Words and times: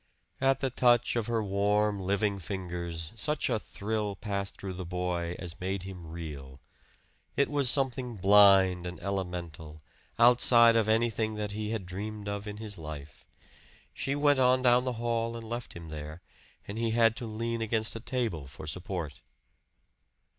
At 0.41 0.61
the 0.61 0.71
touch 0.71 1.15
of 1.15 1.27
her 1.27 1.43
warm, 1.43 1.99
living 1.99 2.39
fingers 2.39 3.11
such 3.13 3.51
a 3.51 3.59
thrill 3.59 4.15
passed 4.15 4.55
through 4.57 4.73
the 4.73 4.83
boy 4.83 5.35
as 5.37 5.59
made 5.59 5.83
him 5.83 6.07
reel. 6.07 6.59
It 7.37 7.51
was 7.51 7.69
something 7.69 8.15
blind 8.15 8.87
and 8.87 8.99
elemental, 8.99 9.79
outside 10.17 10.75
of 10.75 10.87
anything 10.89 11.35
that 11.35 11.51
he 11.51 11.69
had 11.69 11.85
dreamed 11.85 12.27
of 12.27 12.47
in 12.47 12.57
his 12.57 12.79
life. 12.79 13.27
She 13.93 14.15
went 14.15 14.39
on 14.39 14.63
down 14.63 14.85
the 14.85 14.93
hall 14.97 15.37
and 15.37 15.47
left 15.47 15.73
him 15.73 15.89
there, 15.89 16.23
and 16.67 16.79
he 16.79 16.89
had 16.97 17.15
to 17.17 17.27
lean 17.27 17.61
against 17.61 17.95
a 17.95 17.99
table 17.99 18.47
for 18.47 18.65
support. 18.65 19.21